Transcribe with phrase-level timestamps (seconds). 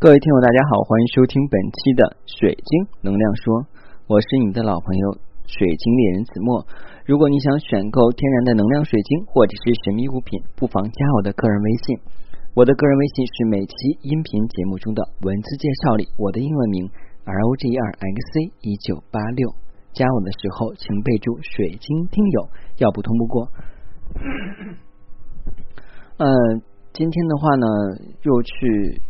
[0.00, 3.66] 各位听友，大家好，欢迎收听本期的水晶能量说，
[4.08, 5.12] 我是你的老朋友
[5.44, 6.64] 水晶猎人子墨。
[7.04, 12.00] 如果你想选购天然的能量水晶或者是神秘物品，不妨加我的个人微信。
[12.54, 16.88] 我的个人微信是每期音频节目中的文字介绍里我的英文名
[17.28, 19.52] rogrxc 一九八六。
[19.92, 22.48] 加我的时候请备注水晶听友，
[22.78, 23.52] 要不通不过。
[26.16, 26.32] 嗯，
[26.94, 27.66] 今天的话呢，
[28.22, 29.02] 又去。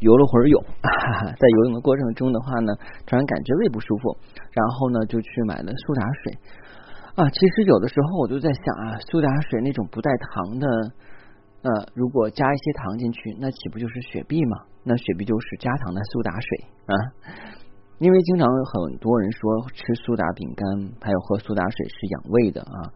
[0.00, 0.62] 游了会儿泳，
[1.38, 2.72] 在游泳的过程中的话呢，
[3.06, 4.16] 突然感觉胃不舒服，
[4.52, 6.38] 然后呢就去买了苏打水
[7.16, 7.30] 啊。
[7.30, 10.66] 其实有的时候我就在想啊，苏打水那种不带糖的，
[11.62, 14.58] 呃，如果加一些糖进去，那岂不就是雪碧吗？
[14.82, 16.48] 那雪碧就是加糖的苏打水
[16.86, 16.94] 啊。
[18.00, 19.40] 因为经常有很多人说
[19.72, 20.66] 吃苏打饼干
[21.00, 22.90] 还有喝苏打水是养胃的啊。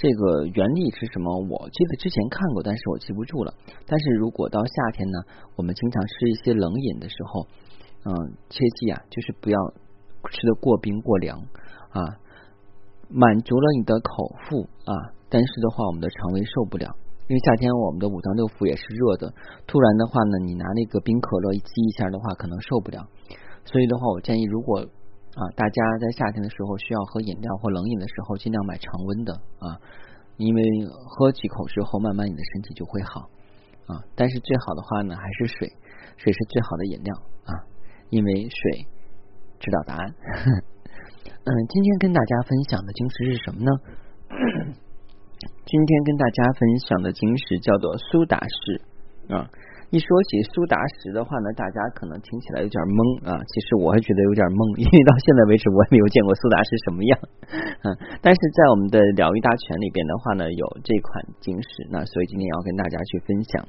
[0.00, 1.28] 这个原理是什么？
[1.44, 3.52] 我记得之前看过，但是我记不住了。
[3.84, 5.18] 但是如果到夏天呢，
[5.56, 7.46] 我们经常吃一些冷饮的时候，
[8.08, 9.58] 嗯，切记啊，就是不要
[10.32, 11.36] 吃的过冰过凉
[11.92, 12.16] 啊，
[13.10, 16.88] 满足了你的口腹啊，但是的话，我们的肠胃受不了。
[17.28, 19.34] 因为夏天我们的五脏六腑也是热的，
[19.66, 23.04] 突然的话呢，你拿那个冰可乐一激一下的话，可能受不了。
[23.66, 24.88] 所以的话，我建议如果。
[25.30, 29.78] 啊，大家在夏天的时候需要喝饮料或冷饮的时候，尽量买常温的啊，
[30.36, 30.62] 因为
[31.06, 33.30] 喝几口之后，慢慢你的身体就会好
[33.86, 34.02] 啊。
[34.16, 35.68] 但是最好的话呢，还是水，
[36.16, 37.14] 水是最好的饮料
[37.44, 37.54] 啊，
[38.10, 38.86] 因为水
[39.60, 40.14] 知道答案。
[41.24, 43.70] 嗯，今天跟大家分享的晶石是什么呢？
[45.64, 48.82] 今天跟大家分享的晶石叫做苏打石
[49.32, 49.48] 啊。
[49.90, 53.34] 一说起苏打石的话呢，大家可能听起来有点懵啊。
[53.42, 57.12] 其实我还觉得有点懵，因为到现在为止我也没有见过苏打石什么样。
[57.82, 57.90] 嗯，
[58.22, 61.10] 但是在我们的疗愈大全里边的话呢，有这款
[61.42, 63.66] 晶石，那所以今天要跟大家去分享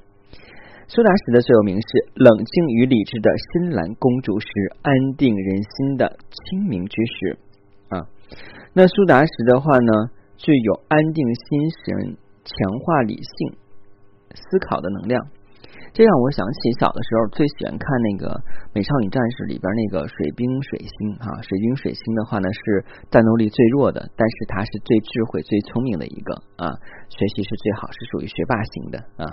[0.86, 4.46] 苏打石的所有名是冷静与理智的深蓝公主石，
[4.86, 7.18] 安定人心的清明之石
[7.90, 8.06] 啊。
[8.78, 9.92] 那苏打石的话呢，
[10.38, 12.14] 具有安定心神、
[12.46, 12.54] 强
[12.86, 13.58] 化理性
[14.38, 15.26] 思考的能量。
[15.94, 18.28] 这让我想起小的时候最喜欢看那个
[18.74, 22.62] 《美少女战士》里边那个水冰水星哈，水冰水星的话呢是
[23.12, 26.72] 战斗力最弱的，但是它是最智慧、最聪明的一个啊，
[27.12, 29.24] 学习是最好，是属于学霸型的啊，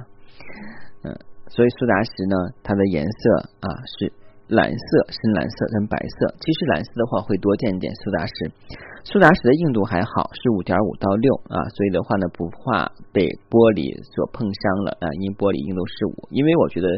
[1.06, 1.14] 嗯，
[1.46, 2.34] 所以苏打石呢，
[2.66, 3.20] 它的颜色
[3.62, 4.12] 啊是。
[4.48, 8.32] 蓝色、深蓝色跟白色，其实蓝色的话会多见一点苏打石。
[9.04, 16.28] 苏打石的硬度还好，是五点五到六啊，所以的话呢不怕被玻璃所碰伤了啊，因玻璃硬度是五。
[16.32, 16.88] 因为我觉得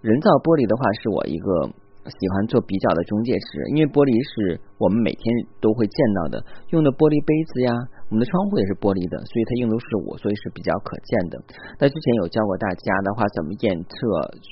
[0.00, 1.74] 人造玻璃的话是我一个。
[2.04, 5.24] 喜欢做比较的中介师，因为玻璃是我们每天
[5.60, 6.36] 都会见到的，
[6.76, 7.72] 用的玻璃杯子呀，
[8.08, 11.34] 我们的窗户也是玻璃的，所以它硬度是五，所以是比较可见的。
[11.80, 13.94] 那之前有教过大家的话，怎么验测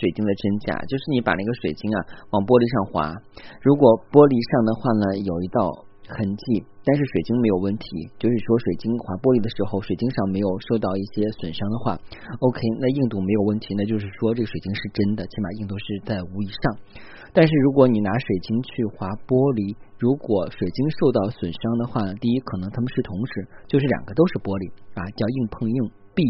[0.00, 1.98] 水晶的真假，就是你把那个水晶啊
[2.32, 3.12] 往玻璃上划，
[3.60, 5.88] 如果玻璃上的话呢有一道。
[6.12, 7.86] 痕迹，但是水晶没有问题，
[8.18, 11.96] 就是说水晶划玻璃的时候，水晶上没有受到一些损伤的话
[12.42, 16.62] ，OK，那硬度没有问题，那就是说这个水晶是真的，起码硬度是在五以上。
[17.32, 25.78] 但是如果你拿水晶去划玻璃，如果水晶受到损伤的话，第一可能他们是同时，就是两个都是玻璃啊，叫硬碰硬
[26.12, 26.20] 必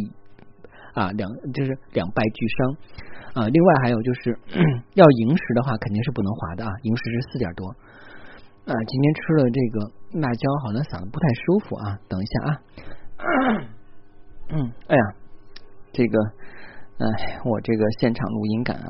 [0.95, 3.49] 啊两就是两败俱伤啊。
[3.51, 4.39] 另外还有就是
[4.95, 7.67] 要萤石的话，肯定是不能划的啊，萤石是四点多。
[8.63, 9.91] 啊，今天吃了这个
[10.23, 11.99] 辣椒，好像嗓子不太舒服啊。
[12.07, 12.49] 等一下啊，
[14.55, 15.03] 嗯，哎呀，
[15.91, 16.15] 这个，
[17.03, 18.87] 哎，我这个现场录音感啊，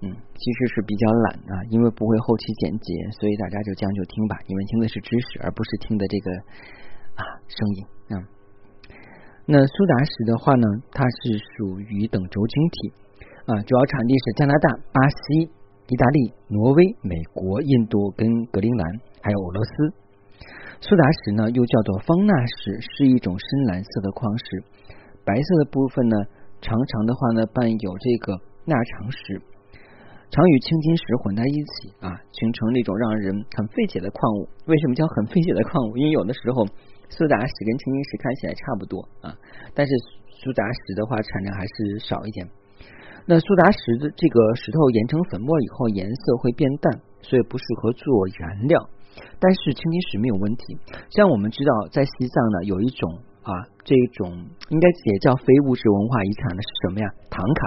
[0.00, 4.38] 嗯，其实是比较懒啊，因为不会后期剪辑，所以大家就将就听吧。
[4.46, 6.30] 你们听的是知识，而不是听的这个
[7.16, 8.22] 啊声音啊。
[9.46, 12.92] 那苏打石的话呢，它是属于等轴晶体
[13.46, 15.50] 啊，主要产地是加拿大、巴西。
[15.90, 19.72] 意大利、挪威、美国、印度跟格陵兰，还有俄罗斯。
[20.82, 24.44] 苏打石呢，又叫做方钠石，是一种深蓝色的矿石。
[25.24, 26.16] 白色的部分呢，
[26.60, 28.34] 常常的话呢，伴有这个
[28.66, 29.40] 钠长石，
[30.30, 34.48] 常与青金石混在一起啊，形成那种让人很费解的矿物。
[34.66, 35.96] 为什么叫很费解的矿物？
[35.96, 36.66] 因为有的时候
[37.08, 39.34] 苏打石跟青金石看起来差不多啊，
[39.74, 39.92] 但是
[40.28, 42.46] 苏打石的话产量还是少一点。
[43.24, 48.88] 那苏打石的这个石头研成粉末以后，颜色会变淡，所以不适合做原料。
[49.40, 50.78] 但是青金石没有问题。
[51.10, 53.52] 像我们知道，在西藏呢，有一种啊，
[53.84, 54.32] 这种
[54.70, 57.08] 应该也叫非物质文化遗产的是什么呀？
[57.28, 57.60] 唐卡。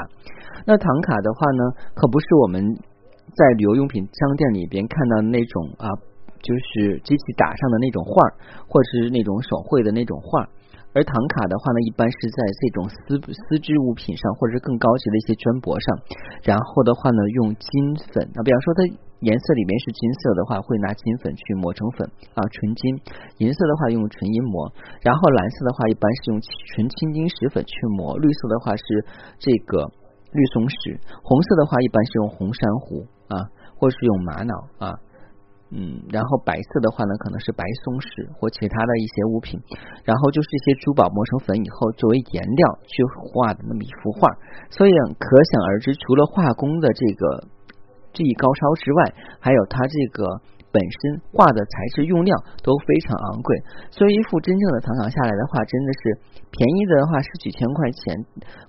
[0.65, 1.63] 那唐卡的话呢，
[1.93, 2.63] 可不是我们
[3.33, 5.87] 在旅游用品商店里边看到的那种啊，
[6.41, 8.11] 就是机器打上的那种画
[8.67, 10.47] 或者是那种手绘的那种画
[10.93, 13.15] 而唐卡的话呢，一般是在这种丝
[13.47, 15.87] 丝织物品上，或者是更高级的一些绢帛上，
[16.43, 18.83] 然后的话呢，用金粉啊，比方说它
[19.23, 22.03] 颜色里面是金色的话，会拿金粉去磨成粉
[22.35, 22.99] 啊，纯金；
[23.39, 24.67] 银色的话用纯银磨，
[24.99, 28.83] 然后蓝色的话一般是用纯青金石粉去磨，绿色的话是
[29.39, 29.87] 这个
[30.31, 34.93] 绿松石，红色的话一般是用红珊瑚啊，或是用玛瑙啊。
[35.73, 39.57] 嗯，然后白色的话呢，可能是白松石或其他的一些物品，
[40.03, 44.27] 然后就是一些珠宝磨成粉以后作为颜料去画的那么一幅画，
[44.69, 47.47] 所以可想而知，除了画工的这个
[48.11, 52.31] 技艺高超之外，还有它这个本身画的材质用料
[52.63, 53.59] 都非常昂贵，
[53.91, 56.01] 所以一幅真正的唐卡下来的话，真的是
[56.49, 58.15] 便宜的话是几千块钱，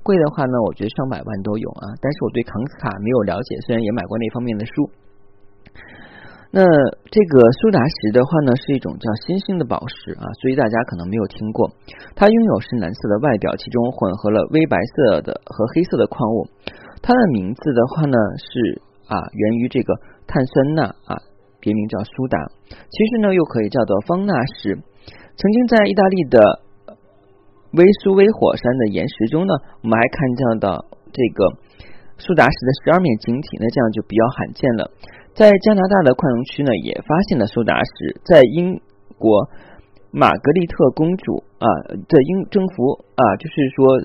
[0.03, 1.95] 贵的话呢，我觉得上百万都有啊。
[2.03, 4.91] 但是我对唐卡没有了解，虽然也买过那方面的书。
[6.55, 6.61] 那
[7.09, 11.71] 这个苏打石的话呢，是一种叫新兴的宝石啊，所以大家可能没有听过。
[12.15, 16.49] 它拥有深蓝色的外表，其中混合了微白色的和黑色的矿物。
[17.01, 19.95] 它的名字的话呢，是啊，源于这个
[20.27, 21.17] 碳酸钠啊，
[21.63, 22.37] 别名叫苏达。
[22.91, 24.75] 其实呢，又可以叫做方钠石。
[25.39, 26.43] 曾经在意大利的
[27.73, 31.57] 威苏威火山的岩石中呢，我们还看见到这个
[32.19, 34.91] 苏达石的十二面晶体，那这样就比较罕见了。
[35.33, 38.21] 在加拿大的宽容区呢，也发现了苏达石。
[38.27, 38.83] 在英
[39.17, 39.49] 国
[40.11, 43.97] 玛格丽特公主啊的英征服啊，就是说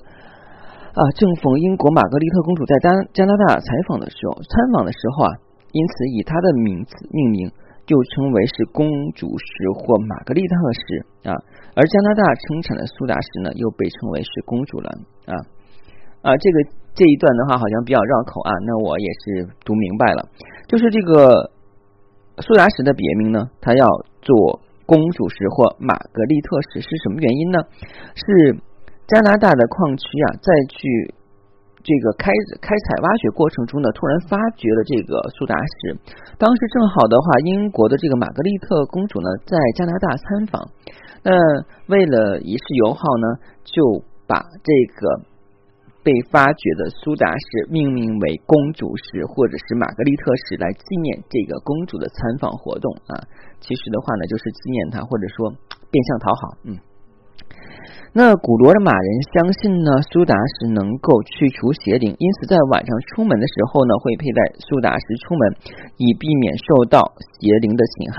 [0.95, 5.31] 啊，正逢英国玛格丽特公主在加加拿大采访的时候，参访的时候啊，
[5.77, 7.51] 因此以她的名字命名，
[7.85, 9.47] 又称为是公主石
[9.77, 11.37] 或玛格丽特石啊。
[11.77, 14.89] 而加拿大生产的苏打石呢，又被称为是公主蓝
[15.29, 15.33] 啊
[16.25, 16.57] 啊，这个。
[16.97, 20.25] 这一段的话好像比较绕口啊，那我也是读明白了。
[20.67, 21.51] 就是这个
[22.41, 23.85] 苏打石的别名呢，它要
[24.19, 27.59] 做公主石或玛格丽特石，是什么原因呢？
[28.17, 28.57] 是
[29.05, 31.13] 加拿大的矿区啊，在去
[31.87, 32.27] 这个开
[32.59, 35.95] 开采挖掘过程中呢，突然发掘了这个苏打石。
[36.35, 40.67] 当时正好的话，英国的这个玛格丽特公主呢，在加拿大参访，
[41.23, 41.31] 那
[41.87, 43.27] 为了以示友好呢，
[43.63, 45.23] 就把这个。
[46.07, 53.27] 被发掘的苏打石命名为公主石或者是玛格丽特石，来纪念这个公主的参访活动啊。
[53.59, 55.51] 其实的话呢，就是纪念她，或者说
[55.91, 56.41] 变相讨好。
[56.63, 56.79] 嗯，
[58.13, 65.41] 那古罗马人相信呢，苏打石能够去除邪灵，因此在晚上出门的时候呢，会佩戴苏打石出门，
[65.97, 67.01] 以避免受到
[67.37, 68.17] 邪灵的侵害。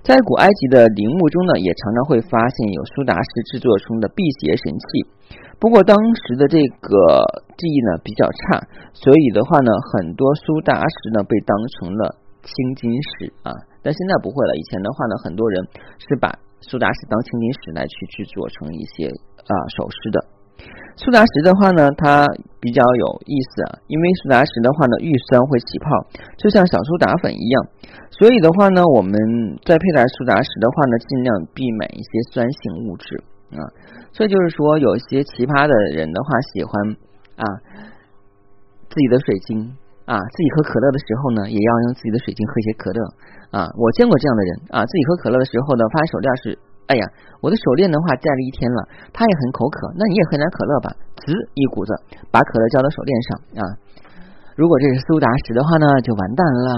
[0.00, 4.86] 在古埃及的陵墓中呢，也常常会发现有苏打石制作出的辟邪神器。
[5.58, 6.94] 不过当时的这个
[7.58, 13.52] 记忆呢比较差，所以的话呢，很多苏打石呢被当成了青金石啊。
[13.82, 15.66] 但现在不会了，以前的话呢，很多人
[15.98, 20.18] 是把苏打石当青金石来去制作成一些啊首饰的。
[20.96, 22.26] 苏打石的话呢，它
[22.58, 25.88] 比较有意思啊，因为苏打石的话呢，遇酸会起泡，
[26.38, 27.66] 就像小苏打粉一样。
[28.10, 29.12] 所以的话呢，我们
[29.64, 33.22] 在佩戴苏打石的话呢，尽量避免一些酸性物质。
[33.52, 33.62] 啊，
[34.12, 36.96] 所以就是说，有些奇葩的人的话，喜欢
[37.36, 37.44] 啊
[38.88, 39.76] 自己的水晶
[40.06, 42.98] 啊，自己喝可乐的时候呢，也要用自己的水晶喝一些可乐
[43.50, 43.66] 啊。
[43.74, 47.04] 我见过这样的人啊，自己喝可乐的时候呢，发现手链是，哎呀，
[47.42, 51.90] 我的手链的话戴了一天了，他也很口渴，那你也喝点可乐吧，滋一股子
[52.30, 53.28] 把可乐浇到手链上
[53.60, 53.62] 啊。
[54.54, 56.70] 如果这是苏打石的话呢，就完蛋了。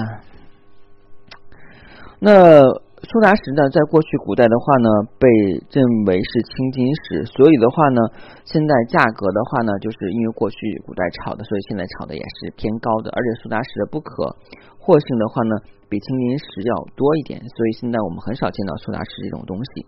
[2.19, 2.88] 那。
[2.99, 4.89] 苏打石呢，在过去古代的话呢，
[5.23, 5.29] 被
[5.71, 8.01] 认为是青金石，所以的话呢，
[8.45, 13.11] 现在价格的话呢，就是因为过去古代炒的，所以现在炒的也是偏高的。
[13.15, 14.35] 而且苏打石的不可
[14.79, 15.55] 或性的话呢，
[15.89, 19.87] 比青金石要多一点，所以现在我们很少见到苏打石这种东西。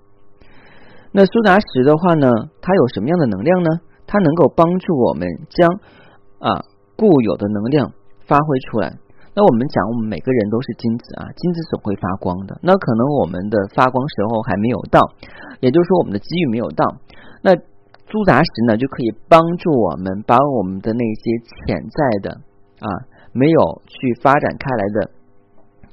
[1.11, 2.31] 那苏打石的话呢，
[2.63, 3.71] 它有什么样的能量呢？
[4.07, 5.67] 它能够帮助我们将
[6.39, 6.63] 啊
[6.97, 7.91] 固有的能量
[8.27, 8.99] 发挥出来。
[9.33, 12.59] 那我们讲，我们每个人都是金子啊，金子总会发光的。
[12.63, 14.99] 那可能我们的发光时候还没有到，
[15.61, 16.85] 也就是说我们的机遇没有到。
[17.41, 22.41] 那猪杂石呢，就可以帮助我们把我们的那些潜在的
[22.83, 22.89] 啊
[23.33, 25.11] 没有去发展开来的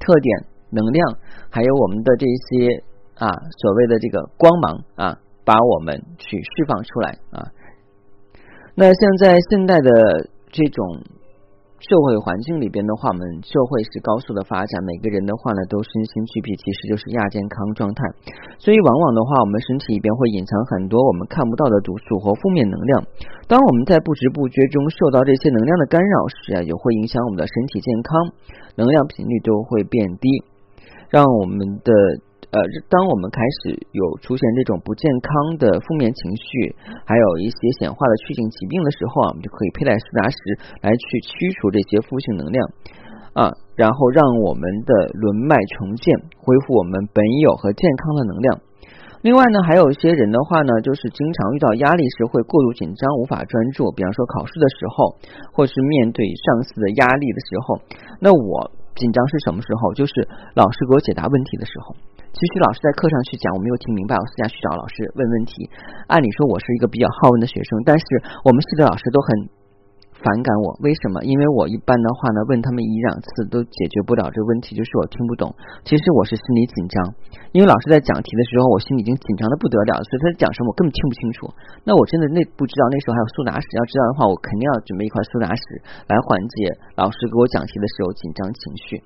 [0.00, 1.16] 特点、能量，
[1.48, 2.82] 还有我们的这些
[3.14, 3.30] 啊
[3.62, 7.46] 所谓的这个光芒啊，把我们去释放出来啊。
[8.74, 10.84] 那像在现代的这种。
[11.78, 18.02] 社会环境里边的话，我们社会是高速的发展，每个人的话呢都身心俱疲，其实就是亚健康状态。
[18.58, 23.06] 所以往往的话，我们身体里边会隐藏很多我们看不到的毒素和负面能量。
[23.46, 28.34] 当我们在不知不觉中受到这些能量的干扰时啊，也会影响我们的身体健康，
[28.74, 30.28] 能量频率就会变低，
[31.08, 31.92] 让我们的
[32.50, 36.74] 呃，当我们开始有出现这种不健康的负面情绪，
[37.04, 40.36] 还有一些显化的去性疾病的时候啊，我们就可以佩戴苏打石
[40.80, 42.64] 来去驱除这些负性能量
[43.34, 48.60] 啊，然后让我们的轮脉重建，恢复我们本有和健康的能量。
[49.20, 55.18] 另外呢，还有一些人的话呢，就是经常遇到压力时会过度紧张，无法专注，比方说考试的时候，
[55.52, 57.82] 或是面对上司的压力的时候，
[58.20, 59.94] 那我紧张是什么时候？
[59.94, 60.12] 就是
[60.58, 61.94] 老师给我解答问题的时候。
[62.28, 65.70] 其实老师在课上去讲，我没有听明白，我私下去找老师问问题。
[66.06, 68.04] 按理说我是一个比较好问的学生，但是
[68.44, 69.28] 我们系的老师都很
[70.18, 70.74] 反感我。
[70.82, 71.22] 为什么？
[71.22, 75.54] 因为我一般的话呢，问他们一两次都解决不了这个问题，就是我听不懂。
[75.86, 76.96] 其实我是心里紧张，
[77.52, 81.46] 因为老师在讲题的时候，我心里已经紧张的不得了，所以他讲什么我根本听不清楚。
[81.86, 85.62] 那我真的那不知道那时候还有苏打石，要知道的话，我肯定要准备一块苏打石
[86.10, 89.02] 来缓解老师给我讲题的时候紧张情绪。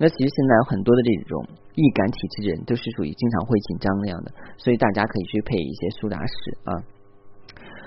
[0.00, 1.44] 那其实现在有很多的这种
[1.76, 6.72] 易感体质人，都是属于经常会紧张那样的，所以大家可以去配一些苏打石啊。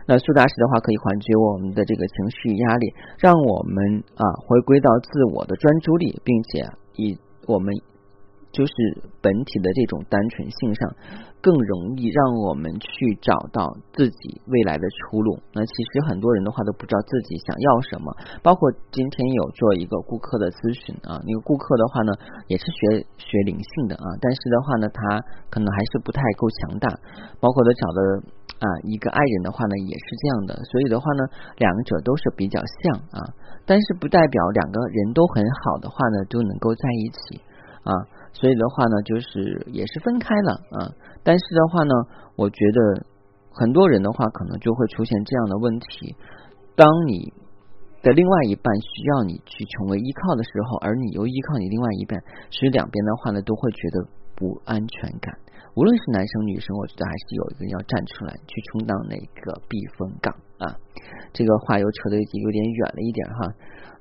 [0.07, 7.17] 那苏打石的话，可以缓解我们的这个情绪压力，让我们啊回归到自我的专注力，并且以
[7.47, 7.73] 我们。
[8.53, 8.71] 就是
[9.19, 10.93] 本体的这种单纯性上，
[11.41, 13.65] 更容易让我们去找到
[13.97, 15.39] 自己未来的出路。
[15.53, 18.13] 那其实很多人的话都不知道自己想要什么。
[18.43, 22.13] 包括今天有做一个顾客的咨询啊，那个顾客的话呢，
[22.45, 25.01] 也是学学灵性的啊，但是的话呢，他
[25.49, 26.85] 可能还是不太够强大。
[27.41, 27.99] 包括他找的
[28.63, 30.55] 啊一个爱人的话呢，也是这样的。
[30.71, 31.27] 所以的话呢，
[31.59, 33.19] 两者都是比较像啊，
[33.67, 37.43] 但是不代表两个人都很好的话呢，就能够在一起
[37.83, 37.91] 啊。
[38.31, 40.87] 所以的话呢，就是也是分开了啊。
[41.23, 41.93] 但是的话呢，
[42.35, 43.05] 我觉得
[43.51, 46.15] 很多人的话，可能就会出现这样的问题：
[46.75, 47.33] 当你
[48.01, 55.42] 的另外一半需要你去成为依靠的时候，而你又依靠你另外一半，所以两边的话呢，都会觉得不安全感。
[55.75, 60.77] 无论是男生女生，我觉得还是有一个要站出来去充当那个避风港啊。
[61.33, 63.49] 这个话又扯得有点远了一点哈。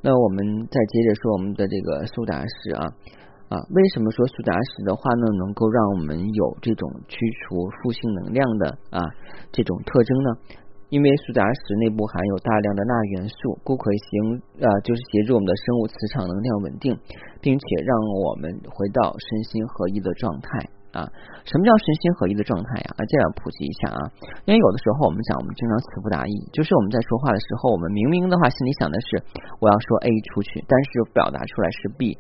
[0.03, 2.87] 那我们再接着说我们的这个苏打石啊。
[3.53, 9.05] 啊，为什么说苏打石的话呢，能够让我们有这种驱除负性能量的啊
[9.53, 10.31] 这种特征呢？
[10.89, 16.97] 因为苏打石内部含有大量的钠元素，故可行啊，就是协助我们的生物磁场能量稳定，
[17.43, 17.93] 并且让
[18.25, 21.09] 我们回到身心合一的状态啊。
[21.43, 22.89] 什么叫身心合一的状态呀？
[22.95, 24.01] 啊，这样普及一下啊。
[24.47, 29.25] 因为有的时候我们讲，我们经常词不达意，就是我们在说话的时候，我们明明的话心里想的是
[29.59, 32.17] 我要说 A 出去，但是表达出来是 B。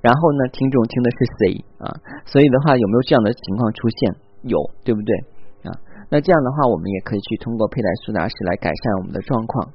[0.00, 1.40] 然后呢，听众听的是 C
[1.82, 1.86] 啊，
[2.24, 4.14] 所以的话，有没有这样的情况出现？
[4.46, 5.10] 有，对不对
[5.66, 5.74] 啊？
[6.08, 9.72] 那这样的话，我们也可以去通过佩戴苏打石来改善我们的状况。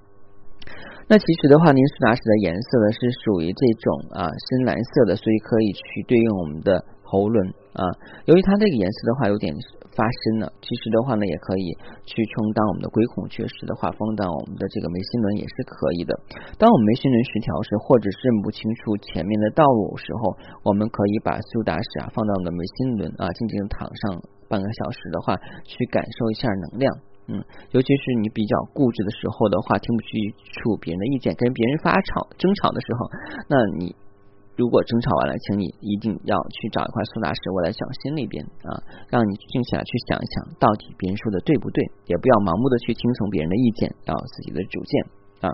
[1.09, 6.79] 那其实的话，您苏打石的颜色呢是属于这种啊深蓝色的，所以可以去对应我们的
[7.13, 7.37] 喉轮
[7.77, 7.85] 啊。
[8.25, 9.53] 由于它这个颜色的话有点。
[9.93, 11.69] 发深了，其实的话呢，也可以
[12.01, 16.17] 去充当我们的归孔雀石的话，放到我们的这个眉心轮也是可以的。
[16.57, 20.33] 当我们眉心轮失调时，或者是认不清楚前面的道路时候，
[20.65, 24.17] 我们可以把苏打石啊放到我们的眉心轮啊，静静躺上
[24.49, 26.89] 半个小时的话，去感受一下能量。
[27.29, 27.37] 嗯，
[27.69, 30.09] 尤其是你比较固执的时候的话，听不清
[30.57, 32.99] 楚别人的意见，跟别人发吵争吵的时候，
[33.45, 33.93] 那你。
[34.55, 38.69] 如果争吵完了，请你一定要去找一块苏打石握在脚心里边啊，
[39.09, 44.93] 让你静下来去想一想，到底别人说的对不对，也不要盲目的去听从别人的意见，要自己的主见
[45.41, 45.49] 啊。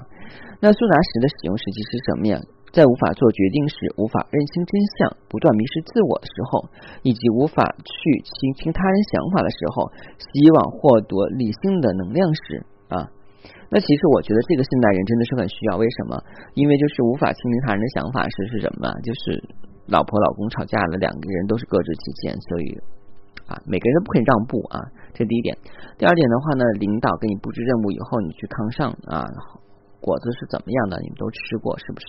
[0.60, 2.36] 那苏打石的使用时机是什么呀？
[2.70, 6.70] 在无法做决定时，无法认清真相，不断迷失自我的时候，
[7.02, 9.90] 以及无法去倾听他人想法的时候，
[10.20, 13.10] 希望获得理性的能量时啊。
[13.70, 16.18] 那其实我觉得这个现代人真的是很需要，为什么？
[16.56, 18.90] 因为就是无法倾听他人的想法是是什么？
[19.06, 19.38] 就是
[19.88, 22.68] 老婆老公吵架了，两个人都是各执己见，所以
[23.46, 24.82] 啊，每个人都不肯让步啊，
[25.14, 25.56] 这第一点。
[25.98, 29.26] 第二点的话呢，领导给你布置任务以后，你去抗上啊，
[30.02, 31.00] 果子是怎么样的？
[31.02, 32.08] 你们都吃过是不是？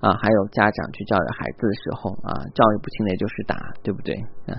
[0.00, 4.14] 啊，还有家长去教育孩子的时候啊，教育不清的就是打，对不对？
[4.46, 4.58] 啊。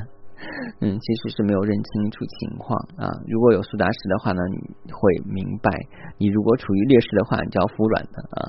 [0.82, 3.10] 嗯，其实是没有认清楚情况啊。
[3.28, 4.42] 如果有苏打石的话呢，
[4.86, 5.70] 你会明白，
[6.18, 8.42] 你如果处于劣势的话，你就要服软的啊。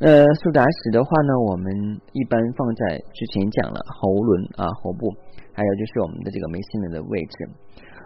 [0.00, 1.70] 呃，苏打石的话呢，我们
[2.12, 5.12] 一般放在之前讲了喉轮啊、喉部，
[5.52, 7.48] 还有就是我们的这个眉心轮的位置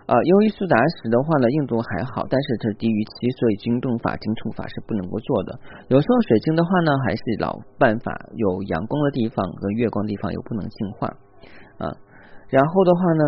[0.07, 0.13] 啊。
[0.21, 5.59] 由于苏打石的话呢，硬度还好，但是它低于七，所以经动法、经触法是不能够做的。
[5.89, 11.07] 有时候水晶的话呢，还是老办法，有阳光的地方和月光的地方又不能净化
[11.79, 11.97] 啊。
[12.55, 13.25] 然后的话呢，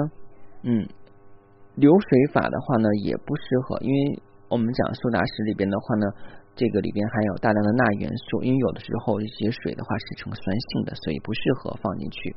[0.62, 0.87] 嗯，
[1.75, 6.06] 流水法的话呢也不适合，因为我们讲苏打石里边的话呢，
[6.54, 12.37] 这个里边含有大量的钠元素，因为有的时候一些水的话是呈酸性的，所以不适合放进去。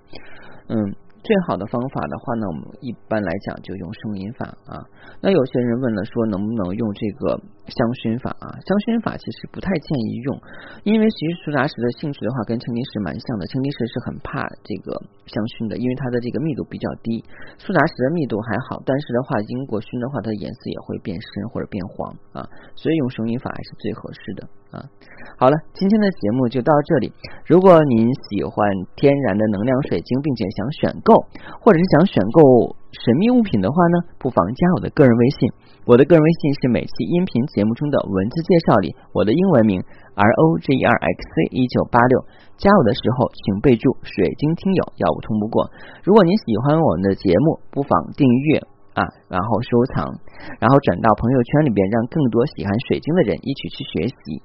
[0.69, 4.79] 嗯，最好的方法的话呢，我们一般来讲就用声音法啊。
[5.21, 7.35] 那有些人问了说，能不能用这个
[7.67, 8.47] 香薰法啊？
[8.63, 10.39] 香薰法其实不太建议用，
[10.83, 14.95] 因为其实苏打石的性质的话跟青金石蛮像的，青金石是很怕这个
[15.27, 17.19] 香薰的，因为它的这个密度比较低，
[17.59, 22.47] 苏打石的密度还好，但是的话经过熏的话，它的颜色也会变深或者变黄啊，
[22.79, 24.83] 所以用声音法还是最合适的啊。
[25.37, 27.13] 好了，今天的节目就到这里。
[27.45, 31.15] 如果您喜欢天然的能量水晶，并且想选购，
[31.61, 32.75] 或者是想选购。
[32.89, 35.47] 神秘物品的话呢，不妨加我的个人微信。
[35.85, 39.79] 我的个人微信是每期音频节目中的文字介绍里我的英文名
[40.15, 42.25] R O G E R X C 一九八六。
[42.57, 45.69] 加我的时候请备注“水晶听友”，要不通不过。
[46.03, 48.59] 如果您喜欢我们的节目，不妨订阅
[48.97, 50.09] 啊，然后收藏，
[50.59, 54.41] 然后转到朋友圈里边，让更多喜欢水晶的人一起去学习，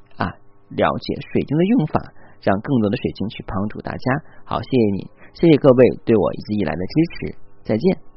[0.71, 2.00] 了解水晶的用法，
[2.40, 4.06] 让更多的水晶去帮助大家。
[4.44, 8.13] 好，谢谢你，谢谢各位对我一直以来的支持，再见。